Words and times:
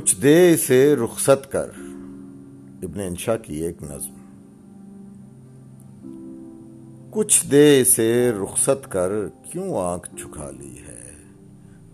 کچھ 0.00 0.20
دے 0.22 0.54
اسے 0.54 0.96
رخصت 0.96 1.52
کر۔ 1.52 1.70
ابن 2.82 3.00
انشا 3.00 3.36
کی 3.36 3.56
ایک 3.56 3.82
نظم۔ 3.82 4.14
کچھ 7.10 7.46
دے 7.46 7.80
اسے 7.80 8.32
رخصت 8.42 8.92
کر 8.92 9.28
کیوں 9.28 9.76
آنکھ 9.76 10.16
چکا 10.16 10.50
لی 10.50 10.76
ہے؟ 10.88 11.12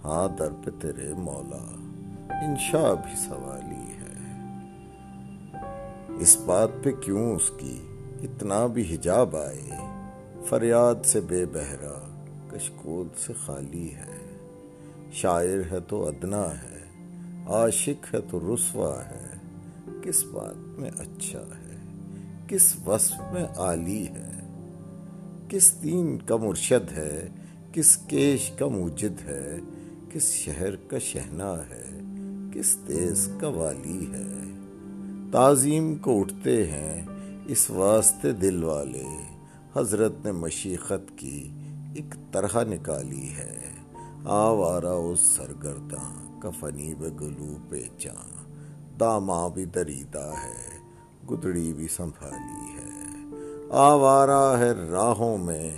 ہاں 0.05 0.37
در 0.39 0.49
پہ 0.65 0.71
تیرے 0.81 1.15
مولا 1.15 1.75
انشا 2.47 2.95
بھی 2.95 3.17
سوالی 3.17 3.93
ہے۔ 3.93 4.43
اس 6.19 6.37
بات 6.47 6.69
پہ 6.83 6.91
کیوں 6.91 7.35
اس 7.35 7.51
کی 7.59 7.81
اتنا 8.23 8.67
بھی 8.67 8.95
حجاب 8.95 9.37
آئے؟ 9.37 9.71
فریاد 10.49 11.07
سے 11.07 11.21
بے 11.21 11.47
بہرا، 11.47 12.23
کشکول 12.53 13.07
سے 13.19 13.33
خالی 13.33 13.95
ہے۔ 13.95 14.39
شاعر 15.13 15.73
ہے 15.73 15.81
تو 15.89 16.09
ادنا 16.09 16.43
ہے۔ 16.43 16.76
عاشق 17.47 18.15
ہے 18.15 18.21
تو 18.31 18.55
رسوا 18.55 19.05
ہے۔ 19.05 19.37
کس 20.03 20.25
بات 20.25 20.81
میں 20.81 20.91
اچھا 20.99 21.39
ہے؟ 21.39 21.77
کس 22.49 22.75
وصف 22.87 23.15
میں 23.33 23.45
عالی 23.57 24.07
ہے؟ 24.07 24.33
کس 25.49 25.83
دین 25.83 26.19
کا 26.27 26.37
مرشد 26.37 26.93
ہے؟ 26.93 27.29
کس 27.73 27.97
کیش 27.97 28.51
کا 28.59 28.67
موجد 28.67 29.23
ہے؟ 29.25 29.59
کس 30.13 30.33
شہر 30.33 30.77
کا 30.77 30.99
شہنا 30.99 31.53
ہے؟ 31.53 32.01
کس 32.53 32.77
دیس 32.89 33.29
کا 33.41 33.49
والی 33.49 34.07
ہے؟ 34.13 34.33
تعظیم 35.33 35.95
کو 35.95 36.21
اٹھتے 36.21 36.67
ہیں 36.67 37.07
اس 37.47 37.71
واسطے 37.71 38.33
دل 38.33 38.65
والے۔ 38.65 39.05
حضرت 39.77 40.13
نے 40.25 40.33
مشیقت 40.33 41.19
کی 41.19 41.51
ایک 41.95 42.15
طرح 42.33 42.65
نکالی 42.65 43.29
ہے۔ 43.39 43.59
آوارا 44.25 44.93
اس 44.93 45.21
سرگرداں۔ 45.21 46.26
کفنی 46.47 46.95
بے 46.95 47.09
گلو 47.21 47.57
پہ 47.69 47.83
چاں۔ 47.99 48.51
داما 49.01 49.49
بھی 49.49 49.65
دریدہ 49.65 50.33
ہے، 50.45 50.79
گدڑی 51.31 51.73
بھی 51.73 51.89
سنبھالی 51.89 52.79
ہے۔ 52.79 52.91
آوارا 53.71 54.59
ہے 54.59 54.73
راہوں 54.73 55.39
میں، 55.39 55.71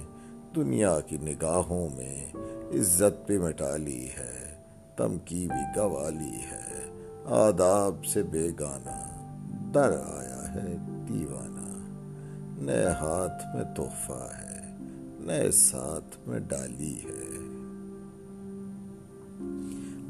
دنیا 0.56 1.00
کی 1.00 1.16
نگاہوں 1.16 1.88
میں، 1.96 2.32
عزت 2.74 3.26
بھی 3.26 3.38
مٹا 3.38 3.76
لی 3.76 4.08
ہے، 4.18 4.62
تم 4.96 5.16
کی 5.24 5.48
بھی 5.48 5.80
گوالی 5.80 6.36
ہے۔ 6.36 6.90
آداب 7.24 8.04
سے 8.04 8.22
بے 8.22 8.50
گانا 8.60 9.26
در 9.74 9.90
آیا 9.90 10.54
ہے 10.54 10.76
دیوانہ۔ 11.08 11.68
نئے 12.62 12.86
ہاتھ 12.86 13.56
میں 13.56 13.74
تحفہ 13.76 14.28
ہے، 14.40 14.76
نئے 15.20 15.50
ساتھ 15.50 16.28
میں 16.28 16.38
ڈالی 16.38 16.98
ہے۔ 17.04 17.27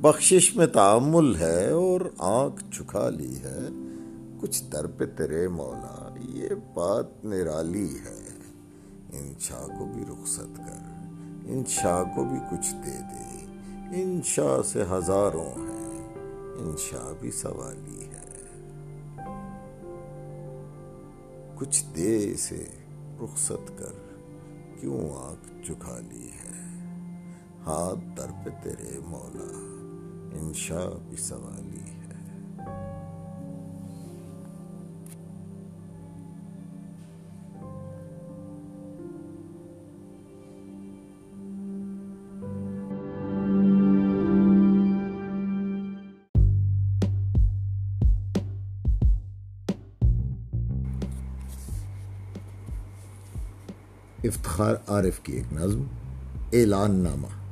بخشش 0.01 0.57
میں 0.57 0.67
تعمل 0.67 1.37
ہے 1.37 1.71
اور 1.71 2.01
آنکھ 2.19 2.65
چکا 2.73 3.11
لی 3.11 3.37
ہے۔ 3.37 3.59
کچھ 4.41 4.65
در 4.73 4.87
پہ 4.87 5.07
تیرے 5.07 5.49
مولا، 5.49 6.15
یہ 6.21 6.49
بات 6.75 7.25
نرالی 7.25 7.95
ہے۔ 7.95 8.29
ان 9.13 9.33
شاہ 9.41 9.67
کو 9.67 9.85
بھی 9.95 10.03
رخصت 10.03 10.57
کر 10.57 11.05
ان 11.47 11.63
شاہ 11.69 12.03
کو 12.17 12.25
بھی 12.25 12.39
کچھ 12.51 12.75
دے 12.75 12.99
دے۔ 12.99 13.47
ان 14.03 14.21
شاہ 14.25 14.63
سے 14.63 14.83
ہزاروں 14.91 15.59
ہیں 15.59 16.15
ان 16.59 16.75
شاہ 16.79 17.13
بھی 17.21 17.31
سوالی 17.31 18.05
ہے۔ 18.05 18.47
کچھ 21.55 21.85
دے 21.97 22.35
سے 22.35 22.65
رخصت 23.21 23.79
کر، 23.79 24.15
کیوں 24.81 25.01
آنکھ 25.01 25.67
چکا 25.67 26.01
لی 26.13 26.27
ہے؟ 26.27 26.79
ہاتھ 27.67 28.17
در 28.17 28.27
پہ 28.45 28.51
تیرے 28.63 28.99
مولا۔ 29.07 29.78
انشا 30.33 30.99
بھی 31.09 31.17
سوالی 31.17 31.79
ہے۔ 31.79 31.99
افتخار 54.25 54.75
عارف 54.89 55.21
کی 55.21 55.33
ایک 55.33 55.53
نظم 55.53 55.83
اعلان 56.53 56.95
نامہ۔ 56.95 57.48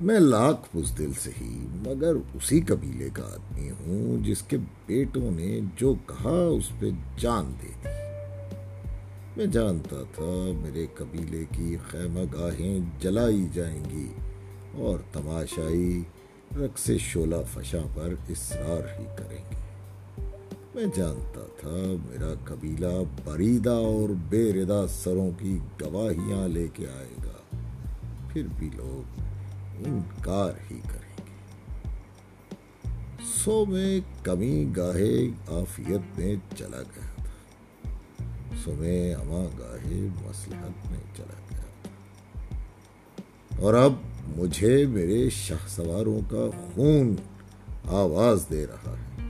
میں 0.00 0.20
لاکھ 0.20 0.76
بزدل 0.76 1.12
سے 1.20 1.30
ہی، 1.40 1.66
مگر 1.86 2.14
اسی 2.34 2.60
قبیلے 2.60 3.08
کا 3.12 3.22
آدمی 3.22 3.70
ہوں 3.70 4.24
جس 4.24 4.42
کے 4.42 4.56
بیٹوں 4.86 5.30
نے 5.30 5.60
جو 5.76 5.94
کہا 6.06 6.30
اس 6.30 6.68
پہ 6.78 6.86
جان 7.16 7.52
دے 7.62 7.68
دی۔ 7.84 7.88
میں 9.36 9.46
جانتا 9.46 9.96
تھا 10.14 10.52
میرے 10.62 10.86
قبیلے 10.94 11.44
کی 11.52 11.76
خیمہ 11.90 12.20
گاہیں 12.32 12.78
جلائی 13.00 13.46
جائیں 13.52 13.84
گی 13.90 14.08
اور 14.74 14.98
تماشائی 15.12 16.02
رقص 16.56 16.90
شولہ 16.98 17.36
فشاں 17.52 17.86
پر 17.94 18.14
اصرار 18.30 19.00
ہی 19.00 19.04
کریں 19.16 19.44
گے 19.50 19.62
میں 20.74 20.86
جانتا 20.96 21.46
تھا 21.60 21.94
میرا 22.10 22.34
قبیلہ 22.44 23.02
بریدہ 23.24 23.70
اور 23.70 24.08
بے 24.28 24.52
ردا 24.52 24.86
سروں 24.86 25.30
کی 25.38 25.58
گواہیاں 25.80 26.48
لے 26.48 26.68
کے 26.72 26.86
آئے 26.86 27.16
گا۔ 27.24 27.56
پھر 28.32 28.42
بھی 28.58 28.70
لوگ 28.76 29.20
انکار 29.78 30.52
ہی 30.70 30.80
کریں 30.88 31.16
گے۔ 31.18 31.24
سو 33.34 33.64
میں 33.66 34.00
کمی 34.22 34.66
گاہے 34.76 35.28
آفیت 35.48 36.18
میں 36.18 36.36
چلا 36.56 36.82
گیا 36.82 37.14
تھا۔ 37.16 37.90
سو 38.64 38.74
میں 38.78 39.14
اما 39.14 39.44
گاہے 39.58 40.08
مسلحت 40.24 40.90
میں 40.90 41.00
چلا 41.16 41.40
گیا 41.50 41.64
تھا۔ 41.82 42.56
اور 43.58 43.74
اب 43.74 43.92
مجھے 44.36 44.86
میرے 44.86 45.30
شاہ 45.30 45.68
سواروں 45.68 46.20
کا 46.30 46.72
خون 46.74 47.16
آواز 47.84 48.44
دے 48.50 48.66
رہا 48.66 48.90
ہے۔ 48.90 49.28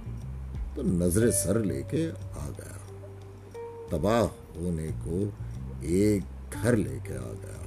تو 0.74 0.82
نظر 0.82 1.30
سر 1.30 1.58
لے 1.58 1.82
کے 1.90 2.10
آ 2.32 2.48
گیا۔ 2.48 2.76
تباہ 3.90 4.22
ہونے 4.56 4.88
کو 5.04 5.24
ایک 5.80 6.22
گھر 6.52 6.76
لے 6.76 6.98
کے 7.04 7.16
آ 7.16 7.32
گیا۔ 7.42 7.63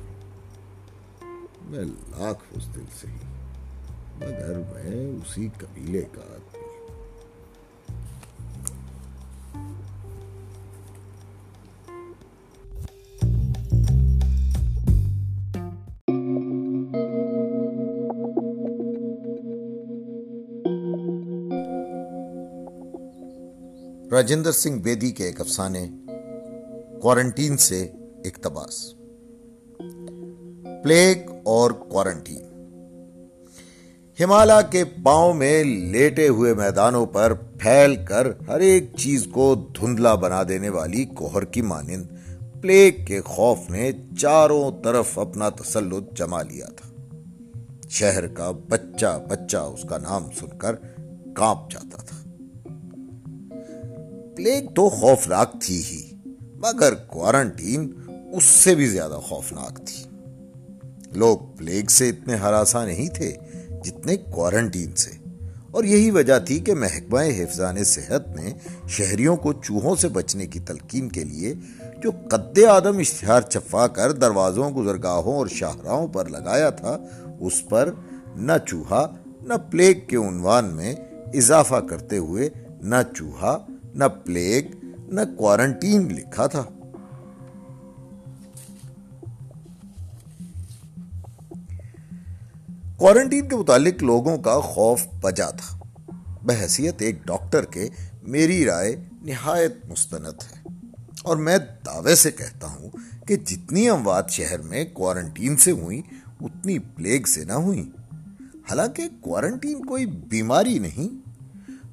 میں 1.69 1.83
لاکھ 1.83 2.43
اس 2.51 2.75
دل 2.75 2.85
سے 3.01 3.07
ہی، 3.07 3.17
مگر 4.17 4.57
میں 4.57 5.11
اسی 5.11 5.47
قبیلے 5.57 6.01
کا 6.11 6.21
آدمی 6.21 6.65
راجندر 24.11 24.51
سنگھ 24.51 24.81
بیدی 24.81 25.11
کے 25.11 25.23
ایک 25.23 25.41
افسانے 25.41 25.87
کوارنٹین 27.01 27.57
سے 27.57 27.91
اقتباس 28.25 28.93
پلیگ 30.87 31.31
اور 31.43 31.71
کوارنٹین۔ 31.71 32.41
ہمالا 34.19 34.61
کے 34.61 34.83
پاؤں 35.03 35.33
میں 35.33 35.63
لیٹے 35.63 36.27
ہوئے 36.27 36.53
میدانوں 36.53 37.05
پر 37.05 37.33
پھیل 37.33 38.05
کر 38.05 38.27
ہر 38.47 38.59
ایک 38.59 38.91
چیز 38.97 39.27
کو 39.33 39.67
دھندلا 39.79 40.15
بنا 40.15 40.43
دینے 40.49 40.69
والی 40.69 41.05
کوہر 41.05 41.43
کی 41.43 41.61
مانند 41.61 42.05
پلیگ 42.61 43.05
کے 43.05 43.21
خوف 43.21 43.57
نے 43.69 43.91
چاروں 44.19 44.71
طرف 44.83 45.19
اپنا 45.19 45.49
تسلط 45.49 46.17
جما 46.17 46.41
لیا 46.41 46.65
تھا۔ 46.65 46.93
شہر 47.89 48.27
کا 48.27 48.51
بچہ 48.51 49.21
بچہ 49.29 49.57
اس 49.57 49.85
کا 49.89 49.97
نام 49.97 50.29
سن 50.39 50.57
کر 50.57 50.75
کانپ 51.35 51.71
جاتا 51.71 51.97
تھا۔ 51.97 52.29
پلیگ 54.35 54.67
تو 54.75 54.89
خوفناک 54.89 55.61
تھی 55.61 55.81
ہی، 55.91 56.15
مگر 56.55 56.93
کوارنٹین 56.93 57.93
اس 58.33 58.43
سے 58.43 58.75
بھی 58.75 58.87
زیادہ 58.87 59.19
خوفناک 59.23 59.77
تھی۔ 59.77 60.16
لوگ 61.17 61.37
پلیگ 61.57 61.85
سے 61.85 62.09
اتنے 62.09 62.35
ہراساں 62.35 62.85
نہیں 62.85 63.09
تھے 63.09 63.35
جتنے 63.83 64.17
کوارنٹین 64.17 64.91
سے۔ 64.91 65.11
اور 65.71 65.83
یہی 65.83 66.11
وجہ 66.11 66.39
تھی 66.39 66.59
کہ 66.59 66.75
محکمہ 66.75 67.19
حفظان 67.37 67.83
صحت 67.83 68.35
نے 68.35 68.53
شہریوں 68.87 69.35
کو 69.35 69.53
چوہوں 69.53 69.95
سے 69.95 70.07
بچنے 70.07 70.47
کی 70.47 70.59
تلقین 70.59 71.09
کے 71.09 71.23
لیے 71.23 71.53
جو 72.03 72.11
قد 72.29 72.59
آدم 72.63 72.97
اشتہار 72.97 73.41
چفا 73.41 73.87
کر 73.87 74.11
دروازوں، 74.11 74.71
گزرگاہوں 74.71 75.35
اور 75.35 75.47
شاہراہوں 75.47 76.07
پر 76.07 76.25
لگایا 76.25 76.69
تھا، 76.69 76.97
اس 77.39 77.69
پر 77.69 77.91
نہ 78.35 78.51
چوہا، 78.67 79.15
نہ 79.41 79.53
پلیگ 79.71 79.93
کے 80.07 80.17
عنوان 80.17 80.65
میں 80.65 80.95
اضافہ 81.33 81.79
کرتے 81.89 82.17
ہوئے 82.17 82.49
نہ 82.81 82.95
چوہا، 83.17 83.57
نہ 83.95 84.03
پلیگ، 84.03 84.85
نہ 85.07 85.21
کوارنٹین 85.37 86.07
لکھا 86.07 86.47
تھا۔ 86.47 86.63
کوارنٹین 92.97 93.49
کے 93.49 93.55
متعلق 93.55 94.03
لوگوں 94.03 94.37
کا 94.37 94.61
خوف 94.61 95.01
بجا 95.21 95.49
تھا۔ 95.49 95.79
بحثیت 96.43 97.01
ایک 97.01 97.23
ڈاکٹر 97.23 97.65
کے 97.65 97.89
میری 98.23 98.65
رائے 98.65 98.95
نہایت 99.21 99.73
مستند 99.85 100.25
ہے۔ 100.25 100.67
اور 101.23 101.37
میں 101.37 101.57
دعوے 101.85 102.15
سے 102.15 102.31
کہتا 102.31 102.67
ہوں 102.67 102.89
کہ 103.27 103.35
جتنی 103.35 103.89
اموات 103.89 104.29
شہر 104.29 104.61
میں 104.61 104.85
کوارنٹین 104.93 105.57
سے 105.57 105.71
ہوئیں، 105.71 106.01
اتنی 106.41 106.79
پلیگ 106.79 107.23
سے 107.23 107.43
نہ 107.43 107.53
ہوئیں۔ 107.53 107.83
حالانکہ 108.69 109.03
کوارنٹین 109.21 109.85
کوئی 109.85 110.05
بیماری 110.05 110.79
نہیں 110.79 111.26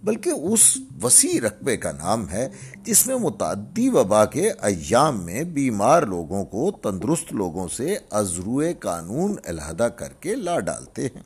بلکہ 0.05 0.31
اس 0.31 0.79
وسیع 1.03 1.41
رقبے 1.41 1.77
کا 1.77 1.93
نام 1.93 2.29
ہے 2.29 2.49
جس 2.83 3.06
میں 3.06 3.17
متعدی 3.17 3.89
وبا 3.89 4.25
کے 4.25 4.51
ایام 4.51 5.25
میں 5.25 5.43
بیمار 5.43 6.03
لوگوں 6.03 6.45
کو 6.45 6.71
تندرست 6.71 7.33
لوگوں 7.33 7.69
سے 7.69 7.97
ازروع 8.11 8.65
قانون 8.81 9.35
علیحدہ 9.45 9.83
کر 9.83 10.12
کے 10.21 10.35
لا 10.35 10.61
ڈالتے 10.61 11.06
ہیں 11.06 11.23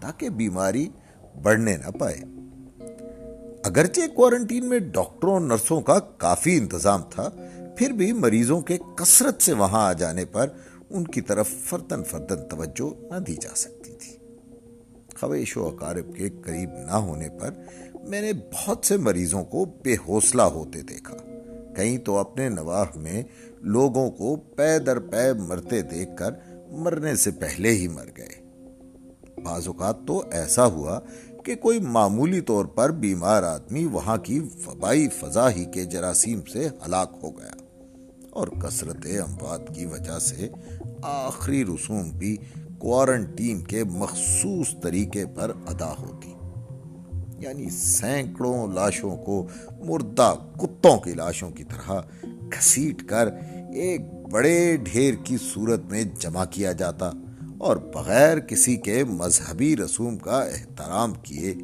تاکہ 0.00 0.28
بیماری 0.28 0.88
بڑھنے 1.42 1.76
نہ 1.76 1.90
پائے۔ 1.90 2.20
اگرچہ 3.64 4.00
کوارنٹین 4.16 4.64
میں 4.68 4.78
ڈاکٹروں 4.78 5.32
اور 5.32 5.40
نرسوں 5.40 5.80
کا 5.80 5.98
کافی 5.98 6.56
انتظام 6.56 7.02
تھا، 7.10 7.28
پھر 7.76 7.90
بھی 7.90 8.12
مریضوں 8.12 8.60
کے 8.60 8.78
کثرت 8.96 9.42
سے 9.42 9.52
وہاں 9.52 9.86
آ 9.86 9.92
جانے 9.92 10.24
پر 10.24 10.46
ان 10.90 11.04
کی 11.04 11.20
طرف 11.20 11.48
فردن 11.64 12.04
فردن 12.04 12.48
توجہ 12.48 13.14
نہ 13.14 13.18
دی 13.18 13.34
جا 13.34 13.54
سکتی۔ 13.54 13.81
خویش 15.22 15.56
و 15.56 15.66
اقارب 15.66 16.16
کے 16.16 16.28
قریب 16.28 16.70
نہ 16.72 16.92
ہونے 16.92 17.28
پر 17.40 17.50
میں 18.04 18.20
نے 18.20 18.32
بہت 18.32 18.86
سے 18.86 18.96
مریضوں 18.96 19.44
کو 19.44 19.64
بے 19.64 19.94
حوصلہ 19.94 20.42
ہوتے 20.42 20.82
دیکھا۔ 20.82 21.16
کہیں 21.76 21.98
تو 21.98 22.18
اپنے 22.18 22.48
نواح 22.48 22.84
میں 22.96 23.22
لوگوں 23.60 24.10
کو 24.10 24.36
پے 24.36 24.78
در 24.78 24.98
پے 24.98 25.32
مرتے 25.32 25.82
دیکھ 25.82 26.10
کر 26.18 26.30
مرنے 26.70 27.16
سے 27.16 27.30
پہلے 27.30 27.70
ہی 27.70 27.88
مر 27.88 28.06
گئے۔ 28.16 28.42
بعض 29.42 29.66
اوقات 29.66 29.96
تو 30.06 30.22
ایسا 30.32 30.66
ہوا 30.66 31.00
کہ 31.44 31.54
کوئی 31.54 31.80
معمولی 31.80 32.40
طور 32.40 32.64
پر 32.64 32.90
بیمار 32.90 33.42
آدمی 33.42 33.84
وہاں 33.84 34.16
کی 34.16 34.40
وبائی 34.66 35.08
فضا 35.08 35.50
ہی 35.50 35.64
کے 35.64 35.84
جراثیم 35.84 36.40
سے 36.52 36.68
ہلاک 36.86 37.18
ہو 37.22 37.38
گیا 37.38 37.54
اور 38.30 38.48
کثرت 38.48 38.96
اموات 38.96 39.74
کی 39.74 39.86
وجہ 39.86 40.18
سے 40.18 40.48
آخری 41.02 41.64
رسوم 41.64 42.10
بھی 42.10 42.36
کوارنٹین 42.82 43.62
کے 43.62 43.84
مخصوص 43.84 44.74
طریقے 44.82 45.26
پر 45.26 45.52
ادا 45.66 45.94
ہوتی۔ 45.98 46.34
یعنی 47.38 47.70
سینکڑوں 47.70 48.66
لاشوں 48.66 49.16
کو 49.16 49.46
مردہ 49.80 50.34
کتوں 50.56 50.98
کی 50.98 51.14
لاشوں 51.14 51.50
کی 51.50 51.64
طرح 51.64 52.00
گھسیٹ 52.24 53.02
کر 53.02 53.26
ایک 53.74 54.00
بڑے 54.30 54.76
ڈھیر 54.76 55.14
کی 55.24 55.36
صورت 55.54 55.80
میں 55.84 56.04
جمع 56.20 56.44
کیا 56.44 56.72
جاتا 56.72 57.10
اور 57.58 57.76
بغیر 57.76 58.38
کسی 58.38 58.76
کے 58.76 59.04
مذہبی 59.04 59.76
رسوم 59.76 60.16
کا 60.16 60.40
احترام 60.42 61.12
کیے 61.22 61.54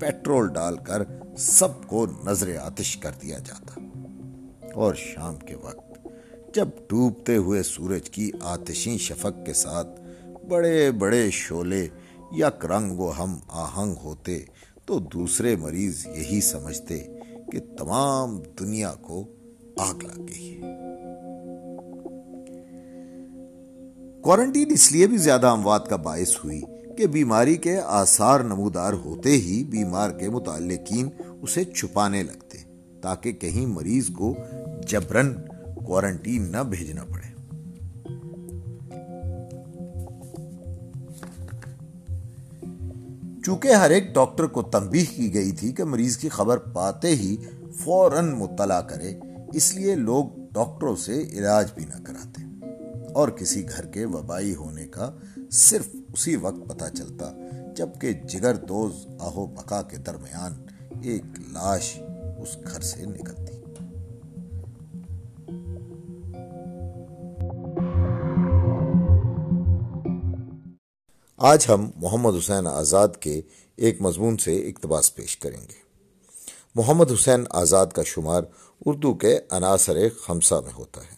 پیٹرول 0.00 0.48
ڈال 0.52 0.76
کر 0.76 1.02
سب 1.38 1.86
کو 1.86 2.06
نظر 2.26 2.56
آتش 2.62 2.96
کر 2.96 3.10
دیا 3.22 3.38
جاتا۔ 3.38 3.80
اور 4.74 4.94
شام 4.94 5.36
کے 5.36 5.54
وقت 5.54 6.08
جب 6.54 6.68
ڈوبتے 6.88 7.36
ہوئے 7.36 7.62
سورج 7.62 8.10
کی 8.10 8.30
آتشی 8.42 8.98
شفق 8.98 9.46
کے 9.46 9.52
ساتھ 9.52 10.03
بڑے 10.48 10.90
بڑے 10.90 11.30
شولے 11.30 11.88
یک 12.36 12.66
رنگ 12.66 12.98
و 12.98 13.12
ہم 13.18 13.36
آہنگ 13.48 13.94
ہوتے 14.04 14.38
تو 14.86 14.98
دوسرے 14.98 15.56
مریض 15.56 16.06
یہی 16.06 16.40
سمجھتے 16.40 16.98
کہ 17.52 17.58
تمام 17.78 18.40
دنیا 18.60 18.94
کو 18.94 19.28
آگ 19.78 19.94
لگ 20.02 20.22
گئی 20.28 20.54
ہے۔ 20.54 20.60
کوارنٹین 24.22 24.66
اس 24.70 24.92
لیے 24.92 25.06
بھی 25.06 25.16
زیادہ 25.16 25.46
اموات 25.46 25.88
کا 25.88 25.96
باعث 25.96 26.44
ہوئی 26.44 26.60
کہ 26.98 27.06
بیماری 27.06 27.56
کے 27.56 27.78
آثار 27.78 28.40
نمودار 28.40 28.92
ہوتے 28.92 29.30
ہی 29.30 29.64
بیمار 29.64 30.10
کے 30.10 30.30
متعلقین 30.30 31.08
اسے 31.42 31.64
چھپانے 31.64 32.22
لگتے 32.22 32.58
تاکہ 33.02 33.32
کہیں 33.32 33.66
مریض 33.66 34.10
کو 34.10 34.36
جبرن 34.86 35.34
کوارنٹین 35.84 36.52
نہ 36.52 36.62
بھیجنا 36.62 37.04
پڑے۔ 37.04 37.33
چونکہ 43.44 43.68
ہر 43.68 43.90
ایک 43.90 44.14
ڈاکٹر 44.14 44.46
کو 44.46 44.62
تنبیہ 44.62 45.04
کی 45.16 45.34
گئی 45.34 45.52
تھی 45.52 45.72
کہ 45.72 45.84
مریض 45.84 46.16
کی 46.16 46.28
خبر 46.28 46.58
پاتے 46.58 47.08
ہی 47.08 47.36
فوراً 47.76 48.32
مطلع 48.32 48.80
کرے، 48.80 49.14
اس 49.52 49.74
لیے 49.74 49.94
لوگ 49.94 50.24
ڈاکٹروں 50.52 50.96
سے 50.96 51.22
علاج 51.22 51.72
بھی 51.74 51.84
نہ 51.84 52.04
کراتے۔ 52.04 52.42
اور 53.12 53.28
کسی 53.28 53.68
گھر 53.68 53.86
کے 53.86 54.04
وبائی 54.04 54.54
ہونے 54.54 54.86
کا 54.88 55.10
صرف 55.50 55.88
اسی 56.12 56.36
وقت 56.36 56.68
پتہ 56.68 56.84
چلتا 56.96 57.32
جبکہ 57.76 58.12
جگر 58.12 58.54
دوز 58.54 59.06
آہو 59.20 59.46
بقا 59.46 59.82
کے 59.82 59.96
درمیان 59.96 60.52
ایک 61.02 61.24
لاش 61.52 62.00
اس 62.38 62.56
گھر 62.72 62.80
سے 62.80 63.04
نکلتی۔ 63.06 63.63
آج 71.36 71.66
ہم 71.68 71.90
محمد 71.96 72.32
حسین 72.38 72.66
آزاد 72.66 73.08
کے 73.20 73.40
ایک 73.76 74.00
مضمون 74.00 74.36
سے 74.36 74.68
اقتباس 74.68 75.14
پیش 75.14 75.36
کریں 75.36 75.60
گے۔ 75.60 75.82
محمد 76.74 77.12
حسین 77.12 77.44
آزاد 77.50 77.86
کا 77.86 78.02
شمار 78.02 78.42
اردو 78.86 79.14
کے 79.14 79.40
عناصر 79.50 80.08
خمسہ 80.18 80.54
میں 80.64 80.72
ہوتا 80.72 81.00
ہے۔ 81.00 81.16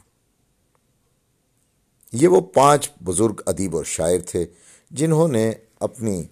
یہ 2.13 2.29
وہ 2.29 2.41
پانچ 2.41 2.91
بزرگ 3.05 3.41
ادیب 3.47 3.77
اور 3.77 3.85
شاعر 3.85 4.19
تھے 4.27 4.47
جنہوں 4.91 5.29
نے 5.29 5.53
اپنی 5.81 6.25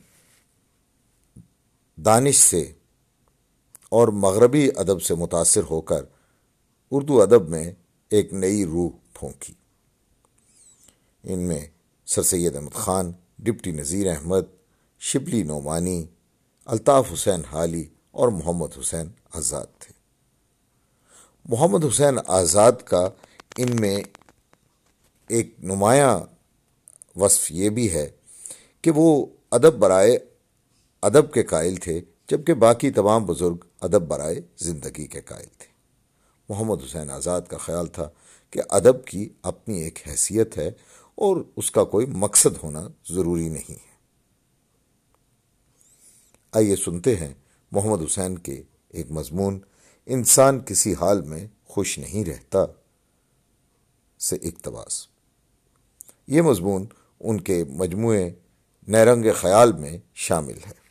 دانش 1.97 2.37
سے 2.37 2.73
اور 3.89 4.09
مغربی 4.09 4.69
ادب 4.77 5.03
سے 5.03 5.15
متاثر 5.15 5.63
ہو 5.71 5.81
کر 5.81 6.05
اردو 6.91 7.23
ادب 7.23 7.49
میں 7.49 7.73
ایک 8.11 8.33
نئی 8.33 8.65
روح 8.65 8.91
پھونکی۔ 9.15 9.53
ان 11.23 11.39
میں 11.39 11.67
سر 12.07 12.23
سید 12.23 12.57
احمد 12.57 12.75
خان 12.75 13.13
ڈپٹی 13.39 13.71
نذیر 13.71 14.11
احمد، 14.11 14.43
شبلی 14.99 15.43
نعمانی، 15.43 16.07
الطاف 16.65 17.13
حسین 17.13 17.45
حالی 17.45 17.85
اور 18.11 18.29
محمد 18.29 18.79
حسین 18.81 19.07
آزاد 19.35 19.67
تھے۔ 19.79 19.93
محمد 21.45 21.85
حسین 21.85 22.19
آزاد 22.27 22.73
کا 22.85 23.09
ان 23.57 23.77
میں 23.81 24.01
ایک 25.29 25.55
نمایاں 25.59 26.21
وصف 27.19 27.51
یہ 27.51 27.71
بھی 27.71 27.95
ہے 27.95 28.11
کہ 28.83 28.91
وہ 28.91 29.27
ادب 29.51 29.75
برائے 29.75 30.19
ادب 31.03 31.33
کے 31.33 31.43
قائل 31.43 31.77
تھے، 31.77 32.01
جبکہ 32.29 32.55
باقی 32.55 32.91
تمام 32.91 33.25
بزرگ 33.25 33.57
ادب 33.81 34.03
برائے 34.03 34.41
زندگی 34.57 35.07
کے 35.07 35.21
قائل 35.21 35.49
تھے۔ 35.59 35.67
محمد 36.49 36.85
حسین 36.85 37.11
آزاد 37.11 37.43
کا 37.43 37.57
خیال 37.57 37.87
تھا 37.87 38.09
کہ 38.51 38.61
ادب 38.71 39.05
کی 39.05 39.29
اپنی 39.43 39.83
ایک 39.83 39.99
حیثیت 40.09 40.59
ہے 40.59 40.71
اور 41.15 41.37
اس 41.57 41.71
کا 41.71 41.85
کوئی 41.85 42.07
مقصد 42.07 42.57
ہونا 42.63 42.89
ضروری 43.09 43.49
نہیں 43.49 43.73
ہے۔ 43.73 43.95
آئیے 46.53 46.77
سنتے 46.77 47.17
ہیں 47.17 47.35
محمد 47.73 48.03
حسین 48.03 48.39
کے 48.39 48.63
ایک 48.89 49.11
مضمون۔ 49.11 49.61
انسان 50.07 50.61
کسی 50.61 50.95
حال 50.95 51.23
میں 51.23 51.47
خوش 51.65 51.99
نہیں 51.99 52.25
رہتا 52.25 52.65
سے 54.21 54.37
اقتباس 54.37 55.07
یہ 56.27 56.43
مضمون 56.43 56.87
ان 57.21 57.41
کے 57.41 57.65
مجموعے 57.65 58.31
نیرنگ 58.89 59.25
خیال 59.37 59.73
میں 59.73 59.99
شامل 60.15 60.57
ہے۔ 60.57 60.85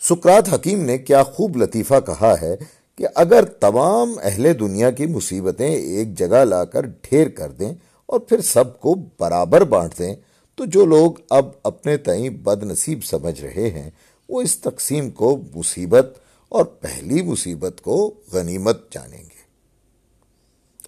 سکرات 0.00 0.54
حکیم 0.54 0.82
نے 0.82 0.98
کیا 0.98 1.22
خوب 1.22 1.56
لطیفہ 1.56 1.94
کہا 2.06 2.34
ہے 2.40 2.56
کہ 2.96 3.06
اگر 3.14 3.44
تمام 3.44 4.14
اہل 4.22 4.58
دنیا 4.60 4.90
کی 4.90 5.06
مصیبتیں 5.06 5.74
ایک 5.74 6.18
جگہ 6.18 6.44
لا 6.44 6.64
کر 6.64 6.86
ڈھیر 6.86 7.28
کر 7.28 7.50
دیں 7.50 7.72
اور 8.06 8.20
پھر 8.20 8.40
سب 8.40 8.80
کو 8.80 8.94
برابر 9.18 9.64
بانٹ 9.64 9.98
دیں، 9.98 10.14
تو 10.54 10.64
جو 10.64 10.86
لوگ 10.86 11.12
اب 11.30 11.48
اپنے 11.62 11.96
تئیں 11.96 12.30
بد 12.30 12.62
نصیب 12.62 13.04
سمجھ 13.04 13.40
رہے 13.40 13.70
ہیں، 13.70 13.90
وہ 14.28 14.42
اس 14.42 14.58
تقسیم 14.58 15.10
کو 15.10 15.40
مصیبت 15.54 16.18
اور 16.48 16.64
پہلی 16.64 17.22
مصیبت 17.22 17.80
کو 17.80 18.14
غنیمت 18.32 18.92
جانیں 18.92 19.22
گے۔ 19.22 19.36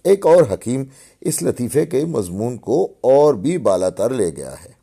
ایک 0.03 0.25
اور 0.25 0.53
حکیم 0.53 0.83
اس 1.21 1.43
لطیفے 1.43 1.85
کے 1.85 2.05
مضمون 2.05 2.57
کو 2.57 2.93
اور 3.01 3.33
بھی 3.33 3.57
بالا 3.57 3.89
تر 3.89 4.09
لے 4.09 4.29
گیا 4.37 4.51
ہے۔ 4.51 4.79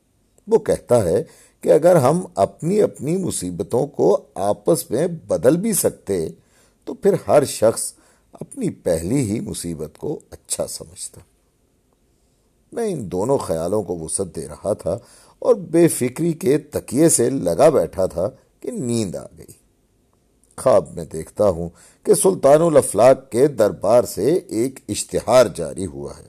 وہ 0.46 0.58
کہتا 0.58 1.04
ہے 1.04 1.24
کہ 1.60 1.72
اگر 1.72 1.96
ہم 1.96 2.26
اپنی 2.34 2.82
اپنی 2.82 3.16
مصیبتوں 3.16 3.86
کو 3.86 4.22
آپس 4.34 4.90
میں 4.90 5.06
بدل 5.06 5.56
بھی 5.56 5.72
سکتے 5.72 6.28
تو 6.86 6.94
پھر 6.94 7.14
ہر 7.28 7.44
شخص 7.44 7.92
اپنی 8.32 8.70
پہلی 8.70 9.16
ہی 9.16 9.40
مصیبت 9.40 9.98
کو 9.98 10.20
اچھا 10.30 10.66
سمجھتا۔ 10.66 11.20
میں 12.72 12.92
ان 12.92 13.12
دونوں 13.12 13.38
خیالوں 13.38 13.82
کو 13.82 13.98
وسعت 13.98 14.36
دے 14.36 14.48
رہا 14.48 14.72
تھا 14.72 14.98
اور 15.38 15.54
بے 15.54 15.88
فکری 15.88 16.32
کے 16.32 16.58
تکیے 16.58 17.08
سے 17.08 17.30
لگا 17.30 17.68
بیٹھا 17.68 18.06
تھا 18.06 18.30
کہ 18.60 18.70
نیند 18.70 19.14
آ 19.14 19.26
گئی۔ 19.38 19.52
خواب 20.56 20.94
میں 20.94 21.04
دیکھتا 21.04 21.48
ہوں 21.48 21.68
کہ 22.02 22.14
سلطان 22.14 22.62
الافلاق 22.62 23.30
کے 23.30 23.46
دربار 23.46 24.04
سے 24.04 24.34
ایک 24.34 24.80
اشتہار 24.88 25.46
جاری 25.46 25.86
ہوا 25.86 26.12
ہے۔ 26.18 26.28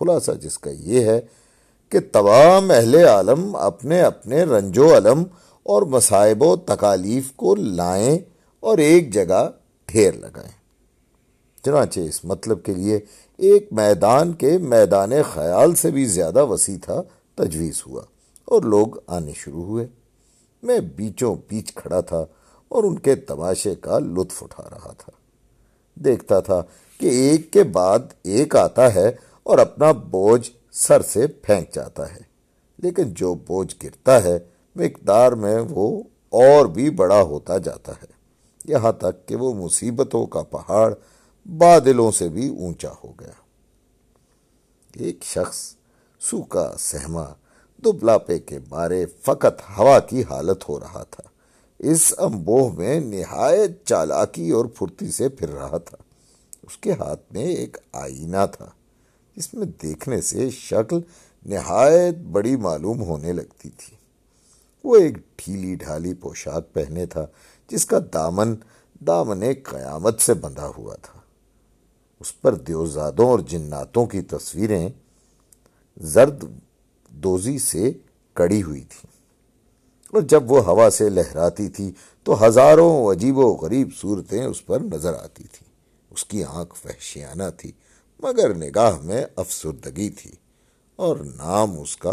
خلاصہ 0.00 0.32
جس 0.32 0.58
کا 0.58 0.70
یہ 0.70 1.04
ہے 1.04 1.20
کہ 1.88 1.98
تمام 2.12 2.70
اہل 2.70 2.94
عالم 2.94 3.56
اپنے 3.56 4.02
اپنے 4.02 4.42
رنج 4.42 4.78
و 4.78 4.96
علم 4.96 5.22
اور 5.62 5.82
مصائب 5.82 6.42
و 6.42 6.56
تکالیف 6.56 7.32
کو 7.32 7.54
لائیں 7.54 8.18
اور 8.60 8.78
ایک 8.78 9.12
جگہ 9.12 9.50
ڈھیر 9.90 10.12
لگائیں۔ 10.12 10.60
چنانچہ 11.64 12.00
اس 12.00 12.24
مطلب 12.24 12.64
کے 12.64 12.74
لیے 12.74 13.00
ایک 13.36 13.68
میدان 13.72 14.32
کے 14.32 14.58
میدان 14.58 15.10
خیال 15.32 15.74
سے 15.74 15.90
بھی 15.90 16.04
زیادہ 16.04 16.46
وسیع 16.46 16.76
تھا، 16.82 17.02
تجویز 17.34 17.82
ہوا 17.86 18.02
اور 18.44 18.62
لوگ 18.62 18.86
آنے 19.06 19.32
شروع 19.34 19.64
ہوئے۔ 19.64 19.86
میں 20.62 20.80
بیچوں 20.80 21.36
بیچ 21.48 21.74
کھڑا 21.74 22.00
تھا 22.00 22.24
اور 22.68 22.84
ان 22.84 22.98
کے 22.98 23.14
تماشے 23.14 23.74
کا 23.74 23.98
لطف 23.98 24.42
اٹھا 24.42 24.62
رہا 24.70 24.92
تھا۔ 24.98 25.10
دیکھتا 25.94 26.40
تھا 26.40 26.62
کہ 26.98 27.06
ایک 27.06 27.52
کے 27.52 27.62
بعد 27.62 27.98
ایک 28.22 28.56
آتا 28.56 28.94
ہے 28.94 29.12
اور 29.42 29.58
اپنا 29.58 29.92
بوجھ 29.92 30.50
سر 30.72 31.02
سے 31.02 31.26
پھینک 31.26 31.74
جاتا 31.74 32.14
ہے۔ 32.14 32.20
لیکن 32.78 33.14
جو 33.14 33.34
بوجھ 33.34 33.84
گرتا 33.84 34.24
ہے، 34.24 34.38
مقدار 34.76 35.32
میں 35.32 35.58
وہ 35.70 36.02
اور 36.28 36.66
بھی 36.66 36.90
بڑا 36.90 37.22
ہوتا 37.22 37.58
جاتا 37.58 37.92
ہے۔ 37.92 38.19
یہاں 38.64 38.92
تک 38.92 39.28
کہ 39.28 39.36
وہ 39.36 39.54
مصیبتوں 39.54 40.26
کا 40.26 40.42
پہاڑ 40.42 40.94
بادلوں 41.46 42.10
سے 42.10 42.28
بھی 42.28 42.48
اونچا 42.48 42.92
ہو 43.04 43.12
گیا۔ 43.20 43.32
ایک 44.92 45.24
شخص 45.24 45.74
سوکھا 46.20 46.74
سہما 46.78 47.24
دبلاپے 47.84 48.38
کے 48.38 48.58
بارے 48.68 49.06
فقط 49.06 49.78
ہوا 49.78 50.00
کی 50.00 50.22
حالت 50.30 50.68
ہو 50.68 50.80
رہا 50.80 51.02
تھا۔ 51.02 51.28
اس 51.78 52.14
امبوہ 52.18 52.72
میں 52.72 53.00
نہایت 53.00 53.84
چالاکی 53.84 54.50
اور 54.50 54.64
پھرتی 54.64 55.10
سے 55.10 55.28
پھر 55.28 55.48
رہا 55.48 55.78
تھا۔ 55.78 55.96
اس 56.62 56.76
کے 56.76 56.92
ہاتھ 56.92 57.32
میں 57.32 57.44
ایک 57.44 57.76
آئینہ 57.92 58.46
تھا، 58.52 58.66
جس 59.36 59.54
میں 59.54 59.66
دیکھنے 59.82 60.20
سے 60.20 60.50
شکل 60.50 61.00
نہایت 61.46 62.14
بڑی 62.14 62.56
معلوم 62.56 63.02
ہونے 63.02 63.32
لگتی 63.32 63.70
تھی۔ 63.70 63.96
وہ 64.84 64.96
ایک 64.96 65.14
ڈھیلی 65.36 65.74
ڈھالی 65.74 66.14
پوشاک 66.14 66.72
پہنے 66.72 67.06
تھا 67.06 67.26
جس 67.70 67.86
کا 67.86 67.98
دامن 68.12 68.54
دامن 69.06 69.44
قیامت 69.64 70.20
سے 70.20 70.34
بندھا 70.34 70.70
ہوا 70.78 70.94
تھا۔ 70.94 71.20
اس 72.20 72.40
پر 72.40 72.54
دیوزادوں 72.54 73.26
اور 73.26 73.38
جناتوں 73.38 74.06
کی 74.06 74.20
تصویریں 74.20 74.88
زرد 75.96 76.44
دوزی 77.08 77.58
سے 77.58 77.92
کڑی 78.34 78.62
ہوئی 78.62 78.80
تھیں۔ 78.80 79.10
اور 80.12 80.22
جب 80.22 80.50
وہ 80.50 80.64
ہوا 80.64 80.90
سے 80.90 81.08
لہراتی 81.08 81.68
تھی 81.68 81.92
تو 82.22 82.46
ہزاروں 82.46 83.12
عجیب 83.12 83.38
و 83.38 83.52
غریب 83.52 83.88
صورتیں 84.00 84.44
اس 84.44 84.66
پر 84.66 84.80
نظر 84.80 85.14
آتی 85.14 85.44
تھیں۔ 85.44 85.72
اس 86.10 86.24
کی 86.24 86.44
آنکھ 86.44 86.86
وحشیانہ 86.86 87.42
تھی، 87.56 87.72
مگر 88.18 88.54
نگاہ 88.54 88.96
میں 89.00 89.24
افسردگی 89.36 90.10
تھی 90.10 90.30
اور 90.96 91.16
نام 91.16 91.80
اس 91.80 91.96
کا 91.96 92.12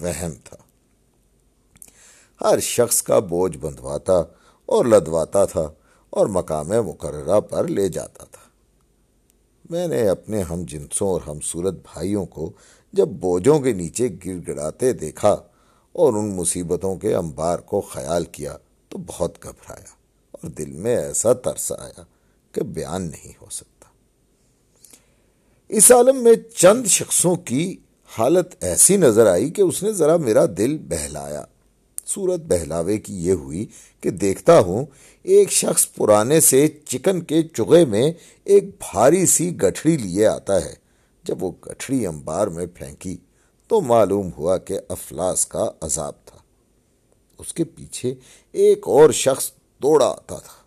وہم 0.00 0.30
تھا۔ 0.44 0.56
ہر 2.40 2.60
شخص 2.60 3.02
کا 3.02 3.18
بوجھ 3.18 3.58
بندھواتا 3.58 4.22
اور 4.70 4.84
لدواتا 4.84 5.44
تھا 5.44 5.70
اور 6.10 6.26
مقام 6.26 6.68
مقررہ 6.68 7.40
پر 7.40 7.68
لے 7.68 7.88
جاتا 7.88 8.24
تھا۔ 8.24 8.48
میں 9.70 9.88
نے 9.88 10.08
اپنے 10.08 10.42
ہم 10.42 10.62
جنسوں 10.62 11.08
اور 11.08 11.20
ہم 11.26 11.38
صورت 11.42 11.74
بھائیوں 11.74 12.26
کو 12.26 12.52
جب 12.92 13.08
بوجھوں 13.08 13.60
کے 13.60 13.72
نیچے 13.72 14.08
گر 14.26 14.38
گڑاتے 14.48 14.92
دیکھا 14.92 15.36
اور 15.92 16.12
ان 16.12 16.36
مصیبتوں 16.36 16.96
کے 16.96 17.14
انبار 17.14 17.58
کو 17.58 17.80
خیال 17.80 18.24
کیا 18.24 18.56
تو 18.88 18.98
بہت 19.06 19.42
گھبرایا 19.42 19.92
اور 20.30 20.50
دل 20.50 20.72
میں 20.72 20.96
ایسا 20.96 21.32
ترس 21.32 21.72
آیا 21.72 22.02
کہ 22.52 22.60
بیان 22.60 23.02
نہیں 23.02 23.32
ہو 23.40 23.46
سکتا۔ 23.50 23.88
اس 25.68 25.92
عالم 25.92 26.24
میں 26.24 26.34
چند 26.56 26.86
شخصوں 26.86 27.36
کی 27.36 27.76
حالت 28.18 28.64
ایسی 28.64 28.96
نظر 28.96 29.26
آئی 29.26 29.50
کہ 29.50 29.62
اس 29.62 29.82
نے 29.82 29.92
ذرا 29.92 30.16
میرا 30.16 30.44
دل 30.58 30.78
بہلایا۔ 30.78 31.44
صورت 32.10 32.40
بہلاوے 32.40 32.98
کی 32.98 33.26
یہ 33.26 33.32
ہوئی 33.32 33.66
کہ 34.00 34.10
دیکھتا 34.10 34.60
ہوں 34.60 34.86
ایک 35.22 35.52
شخص 35.52 35.92
پرانے 35.94 36.40
سے 36.40 36.68
چکن 36.84 37.20
کے 37.20 37.42
چگے 37.42 37.84
میں 37.84 38.12
ایک 38.44 38.64
بھاری 38.64 39.26
سی 39.26 39.56
گٹھڑی 39.56 39.96
لیے 39.96 40.26
آتا 40.26 40.64
ہے۔ 40.64 40.74
جب 41.22 41.42
وہ 41.44 41.50
گٹھڑی 41.66 42.06
امبار 42.06 42.46
میں 42.46 42.66
پھینکی 42.66 43.16
تو 43.68 43.80
معلوم 43.80 44.30
ہوا 44.38 44.56
کہ 44.56 44.78
افلاس 44.88 45.46
کا 45.46 45.70
عذاب 45.80 46.12
تھا۔ 46.24 46.38
اس 47.38 47.54
کے 47.54 47.64
پیچھے 47.64 48.14
ایک 48.52 48.78
اور 48.84 49.10
شخص 49.10 49.50
دوڑا 49.82 50.06
آتا 50.06 50.36
تھا۔ 50.36 50.60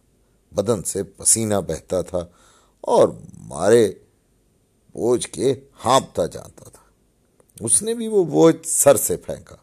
بدن 0.51 0.83
سے 0.83 1.03
پسینہ 1.03 1.55
بہتا 1.67 2.01
تھا 2.01 2.25
اور 2.81 3.07
مارے 3.37 3.91
بوجھ 4.93 5.27
کے 5.27 5.53
ہانپتا 5.85 6.25
جاتا 6.25 6.69
تھا۔ 6.69 6.83
اس 7.59 7.81
نے 7.81 7.93
بھی 7.93 8.07
وہ 8.07 8.23
بوجھ 8.23 8.67
سر 8.67 8.95
سے 8.95 9.17
پھینکا۔ 9.17 9.55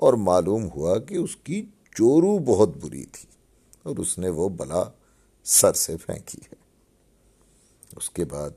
اور 0.00 0.12
معلوم 0.12 0.68
ہوا 0.76 0.98
کہ 0.98 1.14
اس 1.14 1.36
کی 1.36 1.66
چورو 1.94 2.38
بہت 2.38 2.68
بری 2.84 3.04
تھی 3.04 3.28
اور 3.82 3.96
اس 3.96 4.18
نے 4.18 4.28
وہ 4.28 4.48
بلا 4.48 4.82
سر 5.44 5.72
سے 5.72 5.96
پھینکی 5.96 6.38
ہے۔ 6.38 6.54
اس 7.96 8.10
کے 8.10 8.24
بعد 8.24 8.50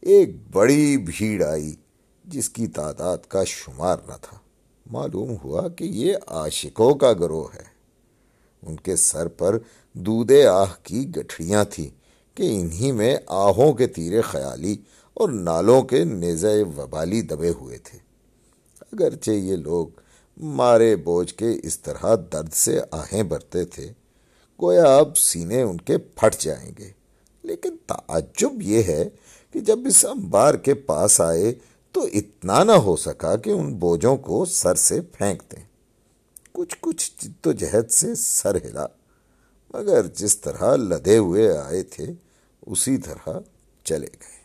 ایک 0.00 0.30
بڑی 0.52 0.96
بھیڑ 0.96 1.44
آئی 1.44 1.74
جس 2.24 2.48
کی 2.50 2.66
تعداد 2.66 3.18
کا 3.28 3.44
شمار 3.44 3.96
نہ 4.06 4.12
تھا۔ 4.22 4.38
معلوم 4.86 5.34
ہوا 5.44 5.68
کہ 5.68 5.84
یہ 5.84 6.14
عاشقوں 6.26 6.94
کا 6.94 7.12
گروہ 7.12 7.48
ہے۔ 7.54 7.64
ان 8.62 8.76
کے 8.76 8.96
سر 8.96 9.28
پر 9.28 9.58
دودے 9.92 10.46
آہ 10.46 10.74
کی 10.82 11.10
گٹھڑیاں 11.10 11.64
تھیں 11.64 11.90
کہ 12.36 12.60
انہی 12.60 12.92
میں 12.92 13.16
آہوں 13.26 13.72
کے 13.72 13.86
تیرے 13.86 14.20
خیالی 14.20 14.76
اور 15.14 15.28
نالوں 15.28 15.82
کے 15.82 16.04
نیزہ 16.04 16.46
وبالی 16.76 17.22
دبے 17.22 17.50
ہوئے 17.50 17.78
تھے۔ 17.78 17.98
اگرچہ 18.80 19.30
یہ 19.30 19.56
لوگ 19.56 19.86
مارے 20.36 20.96
بوجھ 20.96 21.34
کے 21.34 21.46
اس 21.62 21.80
طرح 21.80 22.14
درد 22.32 22.52
سے 22.52 22.80
آہیں 22.90 23.22
برتے 23.22 23.64
تھے، 23.64 23.92
گویا 24.62 24.96
اب 24.96 25.16
سینے 25.16 25.62
ان 25.62 25.76
کے 25.76 25.98
پھٹ 25.98 26.36
جائیں 26.38 26.72
گے۔ 26.78 26.90
لیکن 27.42 27.76
تعجب 27.86 28.62
یہ 28.62 28.82
ہے 28.82 29.08
کہ 29.52 29.60
جب 29.60 29.78
اس 29.86 30.04
امبار 30.04 30.54
کے 30.54 30.74
پاس 30.74 31.20
آئے 31.20 31.54
تو 31.92 32.00
اتنا 32.02 32.64
نہ 32.64 32.72
ہو 32.72 32.96
سکا 32.96 33.36
کہ 33.36 33.50
ان 33.50 33.74
بوجھوں 33.74 34.16
کو 34.16 34.44
سر 34.44 34.74
سے 34.74 35.00
پھینک 35.00 35.42
دیں۔ 35.52 35.64
کچھ 36.52 36.76
کچھ 36.80 37.12
جد 37.20 37.46
و 37.46 37.52
جہد 37.52 37.90
سے 37.90 38.14
سر 38.14 38.56
ہلا، 38.56 38.86
مگر 39.74 40.06
جس 40.06 40.40
طرح 40.40 40.76
لدے 40.76 41.18
ہوئے 41.18 41.56
آئے 41.56 41.82
تھے، 41.82 42.04
اسی 42.66 42.96
طرح 42.96 43.28
چلے 43.84 44.06
گئے۔ 44.06 44.35